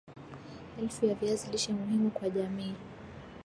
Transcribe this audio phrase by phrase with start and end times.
[0.77, 2.75] Elimu ya viazi Lishe muhimu kwa jamii